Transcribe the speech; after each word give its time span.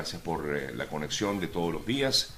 gracias 0.00 0.22
por 0.22 0.56
eh, 0.56 0.72
la 0.74 0.86
conexión 0.86 1.40
de 1.40 1.46
todos 1.46 1.74
los 1.74 1.84
días. 1.84 2.32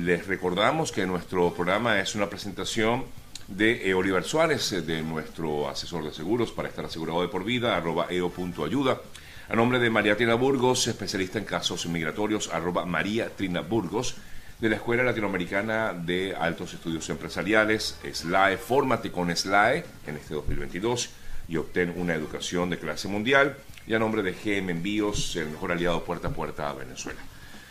Les 0.00 0.26
recordamos 0.26 0.90
que 0.90 1.06
nuestro 1.06 1.54
programa 1.54 2.00
es 2.00 2.16
una 2.16 2.28
presentación 2.28 3.04
de 3.46 3.88
eh, 3.88 3.94
Oliver 3.94 4.24
Suárez, 4.24 4.72
eh, 4.72 4.82
de 4.82 5.00
nuestro 5.00 5.68
asesor 5.68 6.02
de 6.02 6.12
seguros 6.12 6.50
para 6.50 6.68
estar 6.68 6.84
asegurado 6.84 7.22
de 7.22 7.28
por 7.28 7.44
vida, 7.44 7.76
arroba 7.76 8.08
eo.ayuda. 8.10 9.00
A 9.48 9.54
nombre 9.54 9.78
de 9.78 9.90
María 9.90 10.16
Trina 10.16 10.34
Burgos, 10.34 10.88
especialista 10.88 11.38
en 11.38 11.44
casos 11.44 11.86
migratorios, 11.86 12.52
arroba 12.52 12.84
María 12.84 13.30
Trina 13.30 13.60
Burgos, 13.60 14.16
de 14.58 14.68
la 14.68 14.74
Escuela 14.74 15.04
Latinoamericana 15.04 15.92
de 15.92 16.34
Altos 16.34 16.74
Estudios 16.74 17.08
Empresariales, 17.10 17.96
SLAE. 18.12 18.58
Fórmate 18.58 19.12
con 19.12 19.30
SLAE 19.30 19.84
en 20.08 20.16
este 20.16 20.34
2022 20.34 21.10
y 21.46 21.58
obtén 21.58 21.94
una 21.96 22.16
educación 22.16 22.70
de 22.70 22.78
clase 22.80 23.06
mundial. 23.06 23.56
Y 23.86 23.94
a 23.94 23.98
nombre 23.98 24.22
de 24.22 24.32
GM 24.32 24.70
Envíos, 24.70 25.34
el 25.36 25.50
mejor 25.50 25.72
aliado 25.72 26.04
puerta 26.04 26.28
a 26.28 26.30
puerta 26.30 26.70
a 26.70 26.74
Venezuela. 26.74 27.20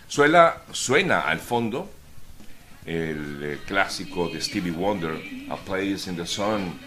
Suena, 0.08 0.56
suena 0.72 1.22
al 1.22 1.40
fondo 1.40 1.90
el 2.86 3.40
eh, 3.44 3.60
clásico 3.66 4.28
de 4.28 4.42
Stevie 4.42 4.72
Wonder, 4.72 5.22
A 5.50 5.56
Place 5.56 6.10
in 6.10 6.18
the 6.18 6.26
Sun, 6.26 6.80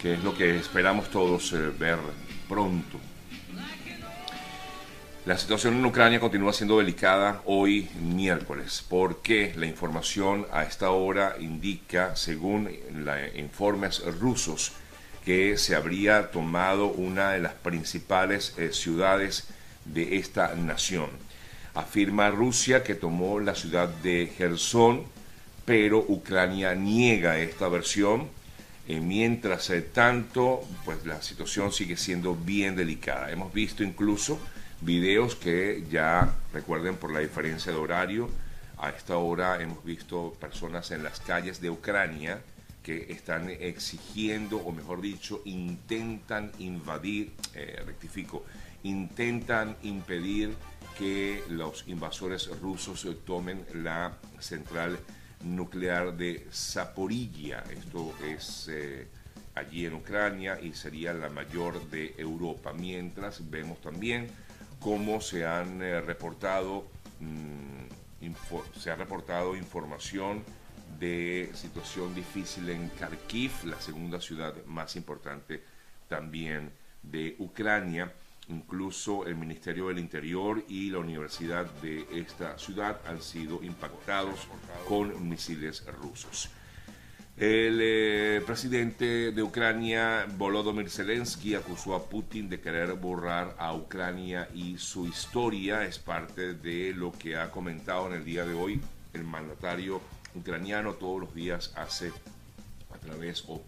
que 0.00 0.14
es 0.14 0.24
lo 0.24 0.36
que 0.36 0.56
esperamos 0.56 1.08
todos 1.10 1.52
eh, 1.52 1.72
ver 1.78 1.98
pronto. 2.48 2.98
La 5.24 5.36
situación 5.36 5.74
en 5.74 5.84
Ucrania 5.84 6.20
continúa 6.20 6.52
siendo 6.52 6.78
delicada 6.78 7.42
hoy 7.46 7.88
miércoles 8.00 8.84
porque 8.88 9.52
la 9.56 9.66
información 9.66 10.46
a 10.52 10.62
esta 10.62 10.90
hora 10.90 11.34
indica, 11.40 12.14
según 12.14 12.70
informes 13.34 14.04
rusos, 14.20 14.70
que 15.26 15.58
se 15.58 15.74
habría 15.74 16.30
tomado 16.30 16.86
una 16.86 17.32
de 17.32 17.40
las 17.40 17.54
principales 17.54 18.54
eh, 18.58 18.72
ciudades 18.72 19.48
de 19.84 20.18
esta 20.18 20.54
nación. 20.54 21.10
Afirma 21.74 22.30
Rusia 22.30 22.84
que 22.84 22.94
tomó 22.94 23.40
la 23.40 23.56
ciudad 23.56 23.88
de 23.88 24.32
Gerson, 24.38 25.02
pero 25.64 25.98
Ucrania 25.98 26.76
niega 26.76 27.40
esta 27.40 27.68
versión. 27.68 28.28
Eh, 28.86 29.00
mientras 29.00 29.68
eh, 29.70 29.82
tanto, 29.82 30.60
pues 30.84 31.04
la 31.04 31.20
situación 31.20 31.72
sigue 31.72 31.96
siendo 31.96 32.36
bien 32.36 32.76
delicada. 32.76 33.28
Hemos 33.32 33.52
visto 33.52 33.82
incluso 33.82 34.38
videos 34.80 35.34
que 35.34 35.82
ya, 35.90 36.36
recuerden 36.52 36.94
por 36.94 37.10
la 37.10 37.18
diferencia 37.18 37.72
de 37.72 37.78
horario, 37.78 38.30
a 38.78 38.90
esta 38.90 39.16
hora 39.16 39.60
hemos 39.60 39.84
visto 39.84 40.36
personas 40.40 40.92
en 40.92 41.02
las 41.02 41.18
calles 41.18 41.60
de 41.60 41.70
Ucrania 41.70 42.38
que 42.86 43.10
están 43.12 43.50
exigiendo, 43.50 44.58
o 44.58 44.70
mejor 44.70 45.00
dicho, 45.00 45.42
intentan 45.44 46.52
invadir, 46.60 47.32
eh, 47.52 47.82
rectifico, 47.84 48.44
intentan 48.84 49.76
impedir 49.82 50.54
que 50.96 51.42
los 51.48 51.82
invasores 51.88 52.48
rusos 52.60 53.04
tomen 53.24 53.66
la 53.74 54.16
central 54.38 55.00
nuclear 55.42 56.16
de 56.16 56.46
Zaporilla. 56.52 57.64
Esto 57.72 58.14
es 58.24 58.68
eh, 58.70 59.08
allí 59.56 59.84
en 59.84 59.94
Ucrania 59.94 60.60
y 60.60 60.72
sería 60.72 61.12
la 61.12 61.28
mayor 61.28 61.90
de 61.90 62.14
Europa. 62.16 62.72
Mientras 62.72 63.50
vemos 63.50 63.80
también 63.80 64.28
cómo 64.78 65.20
se 65.20 65.44
han 65.44 65.82
eh, 65.82 66.00
reportado 66.00 66.86
mm, 67.18 68.30
se 68.78 68.90
ha 68.90 68.96
reportado 68.96 69.56
información 69.56 70.44
de 70.98 71.50
situación 71.54 72.14
difícil 72.14 72.68
en 72.68 72.88
Kharkiv, 72.90 73.50
la 73.64 73.80
segunda 73.80 74.20
ciudad 74.20 74.54
más 74.66 74.96
importante 74.96 75.62
también 76.08 76.70
de 77.02 77.36
Ucrania. 77.38 78.12
Incluso 78.48 79.26
el 79.26 79.34
Ministerio 79.34 79.88
del 79.88 79.98
Interior 79.98 80.62
y 80.68 80.90
la 80.90 80.98
Universidad 80.98 81.66
de 81.82 82.06
esta 82.12 82.56
ciudad 82.58 83.00
han 83.06 83.20
sido 83.20 83.62
impactados 83.62 84.46
con 84.86 85.28
misiles 85.28 85.84
rusos. 86.00 86.48
El 87.36 87.80
eh, 87.82 88.42
presidente 88.46 89.32
de 89.32 89.42
Ucrania, 89.42 90.26
Volodymyr 90.38 90.88
Zelensky, 90.88 91.54
acusó 91.54 91.94
a 91.94 92.08
Putin 92.08 92.48
de 92.48 92.60
querer 92.60 92.94
borrar 92.94 93.54
a 93.58 93.74
Ucrania 93.74 94.48
y 94.54 94.78
su 94.78 95.06
historia. 95.06 95.84
Es 95.84 95.98
parte 95.98 96.54
de 96.54 96.94
lo 96.94 97.12
que 97.12 97.36
ha 97.36 97.50
comentado 97.50 98.06
en 98.06 98.14
el 98.14 98.24
día 98.24 98.46
de 98.46 98.54
hoy 98.54 98.80
el 99.12 99.24
mandatario 99.24 100.00
ucraniano. 100.38 100.94
Todos 100.94 101.20
los 101.20 101.34
días 101.34 101.72
hace 101.76 102.12
a 102.94 102.98
través 102.98 103.44
o 103.48 103.62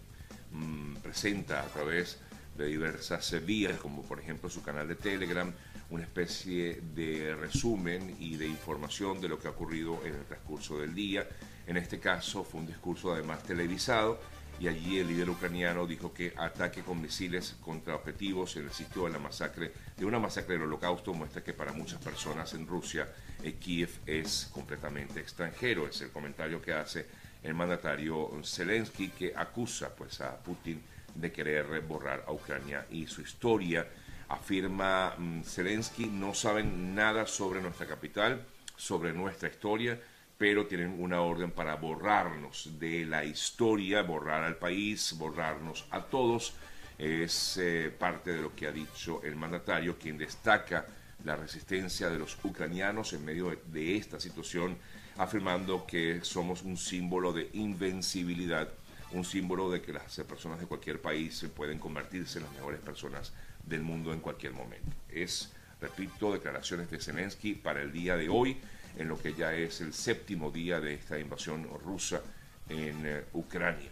mm, 0.51 0.95
presenta 0.97 1.61
a 1.61 1.67
través 1.67 2.17
de 2.57 2.65
diversas 2.65 3.33
vías, 3.45 3.79
como 3.79 4.03
por 4.03 4.19
ejemplo 4.19 4.49
su 4.49 4.61
canal 4.61 4.87
de 4.87 4.95
Telegram, 4.95 5.51
una 5.89 6.03
especie 6.03 6.81
de 6.93 7.35
resumen 7.35 8.15
y 8.19 8.35
de 8.35 8.47
información 8.47 9.21
de 9.21 9.29
lo 9.29 9.39
que 9.39 9.47
ha 9.47 9.51
ocurrido 9.51 9.99
en 10.05 10.15
el 10.15 10.25
transcurso 10.25 10.79
del 10.79 10.93
día 10.93 11.27
en 11.69 11.77
este 11.77 11.99
caso 11.99 12.43
fue 12.43 12.61
un 12.61 12.65
discurso 12.65 13.13
además 13.13 13.43
televisado 13.43 14.19
y 14.59 14.67
allí 14.67 14.99
el 14.99 15.07
líder 15.07 15.29
ucraniano 15.29 15.87
dijo 15.87 16.13
que 16.13 16.33
ataque 16.35 16.81
con 16.81 17.01
misiles 17.01 17.55
contra 17.63 17.95
objetivos 17.95 18.57
en 18.57 18.65
el 18.65 18.71
sitio 18.71 19.05
de 19.05 19.11
la 19.11 19.19
masacre, 19.19 19.71
de 19.95 20.05
una 20.05 20.19
masacre 20.19 20.55
del 20.55 20.63
holocausto, 20.63 21.13
muestra 21.13 21.41
que 21.41 21.53
para 21.53 21.71
muchas 21.71 22.01
personas 22.01 22.53
en 22.53 22.67
Rusia 22.67 23.07
eh, 23.41 23.53
Kiev 23.53 23.89
es 24.05 24.49
completamente 24.53 25.21
extranjero. 25.21 25.87
Es 25.87 26.01
el 26.01 26.11
comentario 26.11 26.61
que 26.61 26.73
hace 26.73 27.05
el 27.41 27.53
mandatario 27.53 28.31
Zelensky 28.43 29.09
que 29.09 29.33
acusa 29.33 29.95
pues 29.95 30.19
a 30.19 30.37
Putin 30.37 30.81
de 31.15 31.31
querer 31.31 31.79
borrar 31.81 32.25
a 32.27 32.33
Ucrania 32.33 32.85
y 32.91 33.07
su 33.07 33.21
historia. 33.21 33.87
Afirma 34.27 35.15
mm, 35.17 35.43
Zelensky, 35.43 36.07
no 36.07 36.33
saben 36.33 36.93
nada 36.93 37.25
sobre 37.25 37.61
nuestra 37.61 37.87
capital, 37.87 38.45
sobre 38.75 39.13
nuestra 39.13 39.47
historia 39.47 39.97
pero 40.39 40.65
tienen 40.65 40.95
una 41.03 41.19
orden 41.19 41.51
para 41.51 41.75
borrarnos 41.75 42.79
de 42.79 43.05
la 43.05 43.25
historia, 43.25 44.03
borrar 44.03 44.45
al 44.45 44.55
país, 44.55 45.13
borrarnos 45.17 45.85
a 45.91 46.01
todos. 46.05 46.53
Es 46.97 47.57
eh, 47.57 47.93
parte 47.95 48.31
de 48.31 48.41
lo 48.41 48.55
que 48.55 48.65
ha 48.65 48.71
dicho 48.71 49.21
el 49.21 49.35
mandatario, 49.35 49.99
quien 49.99 50.17
destaca 50.17 50.87
la 51.25 51.35
resistencia 51.35 52.09
de 52.09 52.17
los 52.17 52.37
ucranianos 52.41 53.11
en 53.11 53.25
medio 53.25 53.53
de, 53.65 53.97
esta 53.97 54.17
situación, 54.17 54.77
afirmando 55.17 55.85
que 55.85 56.21
somos 56.23 56.63
un 56.63 56.77
símbolo 56.77 57.33
de 57.33 57.49
invencibilidad, 57.51 58.69
un 59.11 59.25
símbolo 59.25 59.69
de 59.69 59.81
que 59.81 59.91
las 59.91 60.15
personas 60.21 60.61
de 60.61 60.67
cualquier 60.67 61.01
país 61.01 61.45
pueden 61.53 61.79
convertirse 61.79 62.39
en 62.39 62.45
las 62.45 62.53
mejores 62.53 62.79
personas 62.79 63.33
del 63.65 63.81
mundo 63.81 64.13
en 64.13 64.21
cualquier 64.21 64.53
momento. 64.53 64.95
Es, 65.09 65.51
repito, 65.81 66.31
declaraciones 66.31 66.89
de 66.89 67.01
Zelensky 67.01 67.55
para 67.55 67.81
el 67.81 67.91
día 67.91 68.15
de 68.15 68.29
hoy 68.29 68.57
en 68.97 69.07
lo 69.07 69.17
que 69.17 69.33
ya 69.33 69.53
es 69.53 69.81
el 69.81 69.93
séptimo 69.93 70.51
día 70.51 70.79
de 70.79 70.93
esta 70.95 71.19
invasión 71.19 71.67
rusa 71.83 72.21
en 72.67 73.05
eh, 73.05 73.23
Ucrania. 73.33 73.89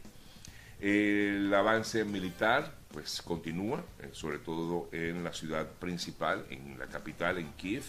El 0.80 1.52
avance 1.53 2.03
militar 2.06 2.72
pues 2.91 3.22
continúa, 3.22 3.84
eh, 4.00 4.09
sobre 4.12 4.40
todo 4.40 4.90
en 4.91 5.24
la 5.24 5.34
ciudad 5.34 5.68
principal, 5.68 6.46
en 6.50 6.78
la 6.80 6.88
capital, 6.88 7.38
en 7.38 7.52
Kiev, 7.53 7.84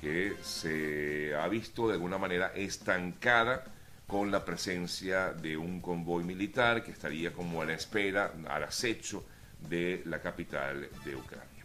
que 0.00 0.34
se 0.42 1.34
ha 1.34 1.46
visto 1.48 1.88
de 1.88 1.94
alguna 1.94 2.18
manera 2.18 2.52
estancada 2.54 3.64
con 4.06 4.30
la 4.30 4.44
presencia 4.44 5.32
de 5.32 5.56
un 5.56 5.80
convoy 5.80 6.24
militar 6.24 6.82
que 6.82 6.90
estaría 6.90 7.32
como 7.32 7.62
a 7.62 7.64
la 7.64 7.74
espera, 7.74 8.32
al 8.48 8.64
acecho 8.64 9.24
de 9.68 10.02
la 10.06 10.20
capital 10.20 10.88
de 11.04 11.16
Ucrania. 11.16 11.61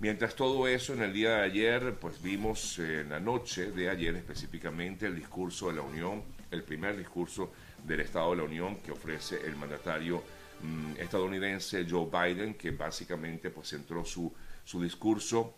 Mientras 0.00 0.34
todo 0.34 0.66
eso, 0.66 0.94
en 0.94 1.02
el 1.02 1.12
día 1.12 1.36
de 1.36 1.42
ayer, 1.42 1.94
pues 2.00 2.22
vimos 2.22 2.78
en 2.78 3.10
la 3.10 3.20
noche 3.20 3.70
de 3.70 3.90
ayer 3.90 4.16
específicamente 4.16 5.04
el 5.04 5.14
discurso 5.14 5.68
de 5.68 5.74
la 5.74 5.82
Unión, 5.82 6.22
el 6.50 6.62
primer 6.62 6.96
discurso 6.96 7.52
del 7.84 8.00
Estado 8.00 8.30
de 8.30 8.38
la 8.38 8.44
Unión 8.44 8.76
que 8.76 8.92
ofrece 8.92 9.46
el 9.46 9.56
mandatario 9.56 10.22
mm, 10.62 10.92
estadounidense 10.98 11.86
Joe 11.86 12.08
Biden, 12.10 12.54
que 12.54 12.70
básicamente 12.70 13.50
pues 13.50 13.68
centró 13.68 14.02
su, 14.02 14.32
su 14.64 14.82
discurso 14.82 15.54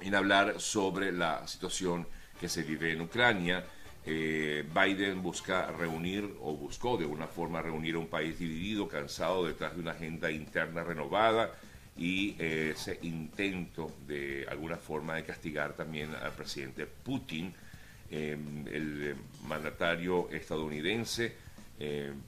en 0.00 0.14
hablar 0.16 0.60
sobre 0.60 1.10
la 1.10 1.48
situación 1.48 2.06
que 2.38 2.50
se 2.50 2.64
vive 2.64 2.92
en 2.92 3.00
Ucrania. 3.00 3.64
Eh, 4.04 4.68
Biden 4.74 5.22
busca 5.22 5.68
reunir 5.70 6.28
o 6.42 6.54
buscó 6.54 6.98
de 6.98 7.04
alguna 7.04 7.26
forma 7.26 7.62
reunir 7.62 7.94
a 7.94 8.00
un 8.00 8.08
país 8.08 8.38
dividido, 8.38 8.86
cansado 8.86 9.46
detrás 9.46 9.74
de 9.74 9.80
una 9.80 9.92
agenda 9.92 10.30
interna 10.30 10.84
renovada 10.84 11.54
y 11.96 12.34
ese 12.38 12.98
intento 13.02 13.90
de 14.06 14.46
alguna 14.50 14.76
forma 14.76 15.16
de 15.16 15.24
castigar 15.24 15.74
también 15.74 16.14
al 16.14 16.32
presidente 16.32 16.86
Putin, 16.86 17.52
em, 18.10 18.66
el 18.68 19.16
mandatario 19.46 20.30
estadounidense, 20.30 21.36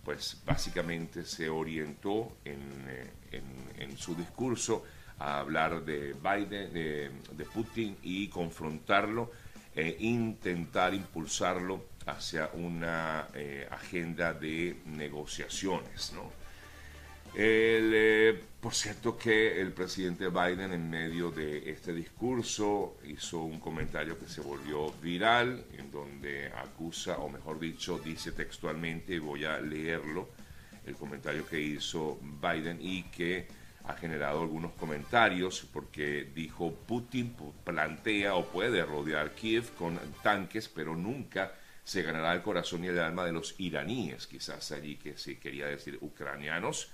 pues 0.03 0.43
básicamente 0.45 1.25
se 1.25 1.49
orientó 1.49 2.39
en, 2.45 2.61
eh, 2.89 3.41
en, 3.79 3.97
su 3.97 4.15
discurso 4.15 4.85
a 5.19 5.41
hablar 5.41 5.85
de 5.85 6.15
Biden, 6.15 6.73
de, 6.73 7.45
Putin 7.53 7.97
y 8.03 8.29
confrontarlo 8.29 9.31
e 9.75 9.97
intentar 10.01 10.95
impulsarlo 10.95 11.85
hacia 12.07 12.51
una 12.55 13.29
eh, 13.35 13.67
agenda 13.71 14.33
de 14.33 14.77
negociaciones, 14.87 16.13
¿no? 16.15 16.44
Eh, 17.37 18.41
por 18.61 18.75
cierto 18.75 19.19
que 19.19 19.61
el 19.61 19.73
presidente 19.73 20.29
Biden 20.29 20.73
en 20.73 20.89
medio 20.89 21.31
de 21.31 21.69
este 21.69 21.93
discurso 21.93 22.97
hizo 23.05 23.43
un 23.43 23.59
comentario 23.59 24.19
que 24.19 24.29
se 24.29 24.41
volvió 24.41 24.93
viral, 25.03 25.65
en 25.77 25.91
donde 25.91 26.47
acusa, 26.53 27.19
o 27.19 27.29
mejor 27.29 27.59
dicho, 27.59 27.99
dice 27.99 28.33
textualmente, 28.33 29.19
voy 29.19 29.45
a 29.45 29.61
leerlo, 29.61 30.29
el 30.87 30.95
comentario 30.95 31.47
que 31.47 31.61
hizo 31.61 32.19
Biden 32.41 32.79
y 32.81 33.03
que 33.05 33.49
ha 33.85 33.95
generado 33.95 34.41
algunos 34.41 34.73
comentarios 34.73 35.67
porque 35.73 36.31
dijo 36.35 36.73
Putin 36.87 37.35
plantea 37.65 38.35
o 38.35 38.47
puede 38.47 38.85
rodear 38.85 39.33
Kiev 39.33 39.75
con 39.75 39.99
tanques, 40.23 40.69
pero 40.69 40.97
nunca 40.97 41.53
se 41.83 42.03
ganará 42.03 42.33
el 42.33 42.43
corazón 42.43 42.85
y 42.85 42.89
el 42.89 42.99
alma 42.99 43.27
de 43.27 43.33
los 43.33 43.57
iraníes, 43.59 44.27
quizás 44.27 44.73
allí 44.73 44.97
que 44.97 45.19
se 45.19 45.39
quería 45.39 45.67
decir 45.67 45.99
ucranianos 46.01 46.91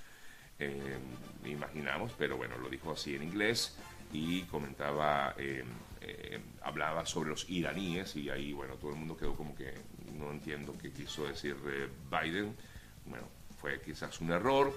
eh, 0.61 0.99
imaginamos, 1.47 2.13
pero 2.19 2.37
bueno, 2.37 2.59
lo 2.59 2.69
dijo 2.69 2.93
así 2.93 3.17
en 3.17 3.23
inglés 3.23 3.77
y 4.13 4.43
comentaba, 4.43 5.35
eh, 5.39 5.65
eh, 6.03 6.39
hablaba 6.63 7.07
sobre 7.07 7.31
los 7.31 7.49
iraníes 7.49 8.15
y 8.17 8.29
ahí, 8.29 8.53
bueno, 8.53 8.75
todo 8.75 8.91
el 8.91 8.97
mundo 8.97 9.17
quedó 9.17 9.35
como 9.35 9.55
que 9.55 9.73
no 10.19 10.31
entiendo 10.31 10.77
qué 10.77 10.93
quiso 10.93 11.27
decir 11.27 11.57
Biden. 12.11 12.55
Bueno, 13.07 13.27
fue 13.59 13.81
quizás 13.81 14.21
un 14.21 14.33
error, 14.33 14.73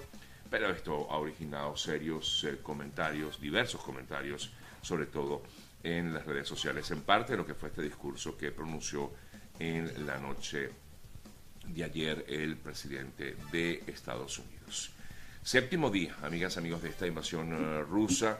pero 0.48 0.70
esto 0.70 1.06
ha 1.10 1.18
originado 1.18 1.76
serios 1.76 2.46
comentarios, 2.62 3.38
diversos 3.38 3.82
comentarios, 3.82 4.50
sobre 4.80 5.06
todo 5.06 5.42
en 5.82 6.14
las 6.14 6.24
redes 6.24 6.48
sociales, 6.48 6.90
en 6.90 7.02
parte 7.02 7.32
de 7.32 7.38
lo 7.38 7.46
que 7.46 7.54
fue 7.54 7.68
este 7.68 7.82
discurso 7.82 8.38
que 8.38 8.50
pronunció 8.52 9.12
en 9.58 10.06
la 10.06 10.16
noche 10.18 10.70
de 11.66 11.84
ayer 11.84 12.24
el 12.28 12.56
presidente 12.56 13.36
de 13.52 13.82
Estados 13.86 14.38
Unidos. 14.38 14.93
Séptimo 15.44 15.90
día, 15.90 16.16
amigas, 16.22 16.56
amigos, 16.56 16.80
de 16.80 16.88
esta 16.88 17.06
invasión 17.06 17.52
eh, 17.52 17.82
rusa. 17.82 18.38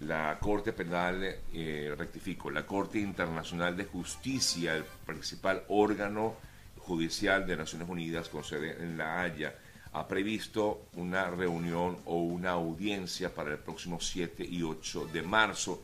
La 0.00 0.38
Corte 0.38 0.74
Penal, 0.74 1.36
eh, 1.50 1.94
rectifico, 1.96 2.50
la 2.50 2.66
Corte 2.66 2.98
Internacional 2.98 3.74
de 3.74 3.86
Justicia, 3.86 4.76
el 4.76 4.84
principal 4.84 5.62
órgano 5.68 6.36
judicial 6.76 7.46
de 7.46 7.56
Naciones 7.56 7.88
Unidas 7.88 8.28
con 8.28 8.44
sede 8.44 8.76
en 8.82 8.98
La 8.98 9.22
Haya, 9.22 9.54
ha 9.94 10.06
previsto 10.06 10.88
una 10.96 11.30
reunión 11.30 11.96
o 12.04 12.16
una 12.16 12.50
audiencia 12.50 13.34
para 13.34 13.52
el 13.52 13.58
próximo 13.58 13.98
7 13.98 14.44
y 14.44 14.62
8 14.62 15.08
de 15.10 15.22
marzo 15.22 15.82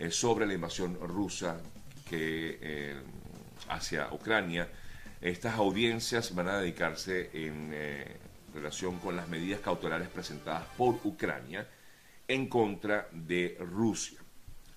eh, 0.00 0.10
sobre 0.10 0.46
la 0.46 0.54
invasión 0.54 0.98
rusa 1.00 1.60
que, 2.10 2.96
hacia 3.68 4.12
Ucrania. 4.12 4.68
Estas 5.20 5.54
audiencias 5.54 6.34
van 6.34 6.48
a 6.48 6.58
dedicarse 6.58 7.30
en 7.34 7.72
relación 8.54 8.98
con 8.98 9.16
las 9.16 9.28
medidas 9.28 9.60
cautelares 9.60 10.08
presentadas 10.08 10.64
por 10.76 10.98
Ucrania 11.04 11.66
en 12.26 12.48
contra 12.48 13.08
de 13.12 13.56
Rusia. 13.60 14.18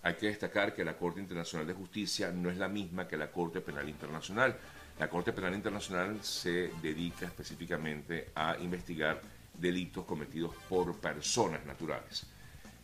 Hay 0.04 0.16
que 0.16 0.28
destacar 0.28 0.74
que 0.74 0.84
la 0.84 0.98
Corte 0.98 1.20
Internacional 1.20 1.68
de 1.68 1.74
Justicia 1.74 2.32
no 2.32 2.50
es 2.50 2.58
la 2.58 2.68
misma 2.68 3.08
que 3.08 3.18
la 3.18 3.32
Corte 3.32 3.62
Penal 3.62 3.88
Internacional. 3.88 4.58
La 5.00 5.10
Corte 5.10 5.32
Penal 5.32 5.54
Internacional 5.54 6.24
se 6.24 6.72
dedica 6.82 7.26
específicamente 7.26 8.32
a 8.34 8.58
investigar 8.60 9.22
delitos 9.54 10.06
cometidos 10.06 10.56
por 10.68 10.98
personas 10.98 11.66
naturales, 11.66 12.26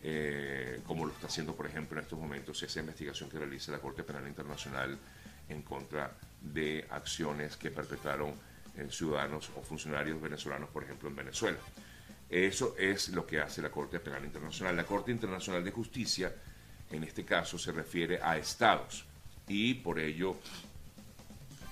eh, 0.04 0.82
como 0.86 1.06
lo 1.06 1.14
está 1.14 1.28
haciendo, 1.28 1.56
por 1.56 1.66
ejemplo, 1.66 1.98
en 1.98 2.04
estos 2.04 2.20
momentos 2.20 2.62
esa 2.62 2.80
investigación 2.80 3.30
que 3.30 3.40
realiza 3.40 3.72
la 3.72 3.80
Corte 3.80 4.04
Penal 4.04 4.28
Internacional 4.28 4.98
en 5.50 5.62
contra 5.64 6.12
de 6.42 6.86
acciones 6.90 7.58
que 7.58 7.72
perpetraron 7.72 8.34
ciudadanos 8.92 9.50
o 9.56 9.62
funcionarios 9.62 10.22
venezolanos, 10.22 10.70
por 10.70 10.84
ejemplo, 10.84 11.10
en 11.10 11.16
Venezuela. 11.16 11.58
Eso 12.30 12.76
es 12.78 13.10
lo 13.10 13.26
que 13.26 13.40
hace 13.40 13.62
la 13.62 13.72
Corte 13.72 14.00
Penal 14.00 14.26
Internacional. 14.26 14.76
La 14.76 14.86
Corte 14.86 15.12
Internacional 15.12 15.64
de 15.64 15.72
Justicia, 15.72 16.34
en 16.92 17.04
este 17.04 17.24
caso, 17.24 17.58
se 17.58 17.72
refiere 17.72 18.20
a 18.22 18.38
estados 18.38 19.06
y 19.48 19.76
por 19.76 20.00
ello, 20.00 20.36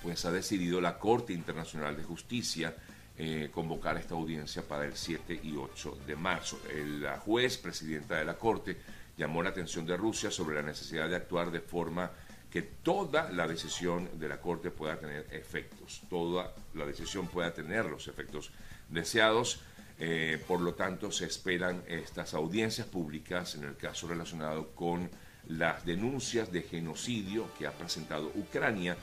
pues 0.02 0.24
ha 0.24 0.32
decidido 0.32 0.80
la 0.80 0.98
Corte 0.98 1.32
Internacional 1.32 1.96
de 1.96 2.04
Justicia 2.04 2.74
eh, 3.18 3.50
convocar 3.52 3.96
esta 3.96 4.14
audiencia 4.14 4.62
para 4.62 4.84
el 4.84 4.94
7 4.94 5.40
y 5.42 5.56
8 5.56 5.98
de 6.06 6.16
marzo. 6.16 6.60
La 7.00 7.18
juez 7.18 7.58
presidenta 7.58 8.16
de 8.16 8.24
la 8.24 8.38
Corte 8.38 8.76
llamó 9.16 9.42
la 9.42 9.50
atención 9.50 9.86
de 9.86 9.96
Rusia 9.96 10.30
sobre 10.30 10.56
la 10.56 10.62
necesidad 10.62 11.08
de 11.08 11.16
actuar 11.16 11.50
de 11.50 11.60
forma 11.60 12.10
que 12.56 12.62
toda 12.62 13.30
la 13.32 13.46
decisión 13.46 14.18
de 14.18 14.30
la 14.30 14.40
Corte 14.40 14.70
pueda 14.70 14.98
tener 14.98 15.26
efectos, 15.30 16.00
toda 16.08 16.54
la 16.72 16.86
decisión 16.86 17.26
pueda 17.26 17.52
tener 17.52 17.84
los 17.84 18.08
efectos 18.08 18.50
deseados. 18.88 19.60
Eh, 19.98 20.42
por 20.48 20.62
lo 20.62 20.72
tanto, 20.72 21.12
se 21.12 21.26
esperan 21.26 21.84
estas 21.86 22.32
audiencias 22.32 22.86
públicas 22.86 23.56
en 23.56 23.64
el 23.64 23.76
caso 23.76 24.08
relacionado 24.08 24.70
con 24.74 25.10
las 25.48 25.84
denuncias 25.84 26.50
de 26.50 26.62
genocidio 26.62 27.46
que 27.58 27.66
ha 27.66 27.72
presentado 27.72 28.32
Ucrania 28.34 28.96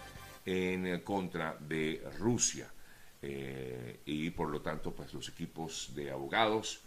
en 0.48 1.02
contra 1.02 1.56
de 1.60 2.04
Rusia. 2.18 2.74
Eh, 3.22 4.00
y 4.06 4.32
por 4.32 4.50
lo 4.50 4.62
tanto, 4.62 4.96
pues 4.96 5.14
los 5.14 5.30
equipos 5.30 5.92
de 5.94 6.10
abogados 6.10 6.82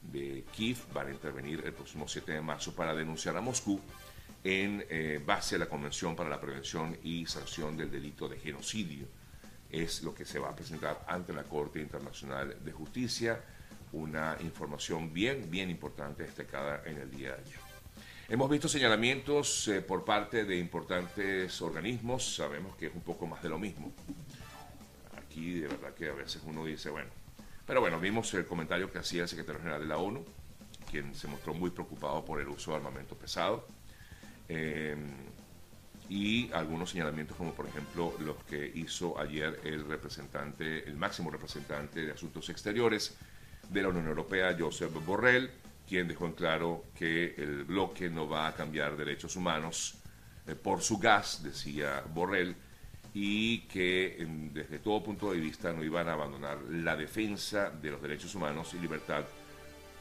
de 0.00 0.44
Kiev 0.54 0.76
van 0.94 1.08
a 1.08 1.10
intervenir 1.10 1.64
el 1.64 1.72
próximo 1.72 2.06
7 2.06 2.30
de 2.30 2.40
marzo 2.42 2.76
para 2.76 2.94
denunciar 2.94 3.36
a 3.36 3.40
Moscú 3.40 3.80
en 4.44 4.84
eh, 4.88 5.20
base 5.24 5.54
a 5.54 5.58
la 5.58 5.66
Convención 5.66 6.16
para 6.16 6.28
la 6.28 6.40
Prevención 6.40 6.98
y 7.02 7.26
Sanción 7.26 7.76
del 7.76 7.90
Delito 7.90 8.28
de 8.28 8.38
Genocidio. 8.38 9.06
Es 9.70 10.02
lo 10.02 10.14
que 10.14 10.24
se 10.24 10.38
va 10.38 10.50
a 10.50 10.56
presentar 10.56 11.04
ante 11.06 11.32
la 11.32 11.44
Corte 11.44 11.80
Internacional 11.80 12.56
de 12.62 12.72
Justicia, 12.72 13.40
una 13.92 14.36
información 14.40 15.12
bien, 15.12 15.50
bien 15.50 15.70
importante 15.70 16.24
destacada 16.24 16.82
en 16.84 16.98
el 16.98 17.10
día 17.10 17.36
de 17.36 17.42
ayer. 17.42 17.60
Hemos 18.28 18.50
visto 18.50 18.68
señalamientos 18.68 19.68
eh, 19.68 19.80
por 19.80 20.04
parte 20.04 20.44
de 20.44 20.56
importantes 20.56 21.60
organismos, 21.60 22.34
sabemos 22.34 22.76
que 22.76 22.86
es 22.86 22.94
un 22.94 23.02
poco 23.02 23.26
más 23.26 23.42
de 23.42 23.48
lo 23.48 23.58
mismo. 23.58 23.92
Aquí 25.16 25.60
de 25.60 25.68
verdad 25.68 25.94
que 25.94 26.08
a 26.08 26.14
veces 26.14 26.42
uno 26.44 26.64
dice, 26.64 26.90
bueno, 26.90 27.10
pero 27.66 27.80
bueno, 27.80 28.00
vimos 28.00 28.32
el 28.34 28.46
comentario 28.46 28.90
que 28.90 28.98
hacía 28.98 29.22
el 29.22 29.28
secretario 29.28 29.60
general 29.60 29.82
de 29.82 29.88
la 29.88 29.98
ONU, 29.98 30.24
quien 30.90 31.14
se 31.14 31.28
mostró 31.28 31.54
muy 31.54 31.70
preocupado 31.70 32.24
por 32.24 32.40
el 32.40 32.48
uso 32.48 32.72
de 32.72 32.78
armamento 32.78 33.14
pesado 33.14 33.66
eh, 34.54 34.94
y 36.10 36.52
algunos 36.52 36.90
señalamientos 36.90 37.38
como 37.38 37.54
por 37.54 37.66
ejemplo 37.66 38.14
los 38.20 38.36
que 38.44 38.70
hizo 38.74 39.18
ayer 39.18 39.60
el 39.64 39.86
representante, 39.86 40.86
el 40.86 40.94
máximo 40.96 41.30
representante 41.30 42.04
de 42.04 42.12
Asuntos 42.12 42.50
Exteriores 42.50 43.16
de 43.70 43.82
la 43.82 43.88
Unión 43.88 44.08
Europea, 44.08 44.54
Josep 44.58 44.92
Borrell, 45.06 45.50
quien 45.88 46.06
dejó 46.06 46.26
en 46.26 46.32
claro 46.32 46.84
que 46.94 47.34
el 47.38 47.64
bloque 47.64 48.10
no 48.10 48.28
va 48.28 48.48
a 48.48 48.54
cambiar 48.54 48.94
derechos 48.94 49.36
humanos 49.36 49.94
eh, 50.46 50.54
por 50.54 50.82
su 50.82 50.98
gas, 50.98 51.42
decía 51.42 52.02
Borrell, 52.12 52.54
y 53.14 53.60
que 53.60 54.26
desde 54.52 54.80
todo 54.80 55.02
punto 55.02 55.32
de 55.32 55.40
vista 55.40 55.72
no 55.72 55.82
iban 55.82 56.08
a 56.08 56.12
abandonar 56.12 56.58
la 56.68 56.94
defensa 56.94 57.70
de 57.70 57.90
los 57.90 58.02
derechos 58.02 58.34
humanos 58.34 58.74
y 58.74 58.78
libertad 58.78 59.24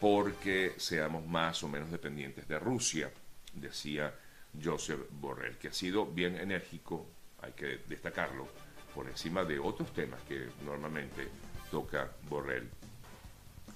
porque 0.01 0.73
seamos 0.77 1.25
más 1.25 1.63
o 1.63 1.69
menos 1.69 1.91
dependientes 1.91 2.47
de 2.47 2.57
Rusia, 2.59 3.11
decía 3.53 4.13
Joseph 4.61 5.01
Borrell, 5.11 5.57
que 5.57 5.69
ha 5.69 5.73
sido 5.73 6.05
bien 6.05 6.35
enérgico, 6.35 7.07
hay 7.41 7.53
que 7.53 7.79
destacarlo, 7.87 8.47
por 8.93 9.07
encima 9.07 9.43
de 9.43 9.57
otros 9.59 9.93
temas 9.93 10.21
que 10.23 10.49
normalmente 10.65 11.27
toca 11.69 12.11
Borrell 12.29 12.69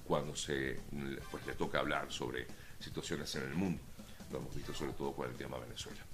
cuando 0.06 0.36
se 0.36 0.80
pues, 1.32 1.46
le 1.48 1.54
toca 1.54 1.80
hablar 1.80 2.12
sobre 2.12 2.46
situaciones 2.80 3.34
en 3.36 3.44
el 3.44 3.56
mundo. 3.56 3.82
Lo 4.32 4.40
hemos 4.40 4.56
visto 4.56 4.74
sobre 4.74 4.94
todo 4.94 5.14
con 5.14 5.30
el 5.30 5.36
tema 5.36 5.58
Venezuela. 5.58 6.06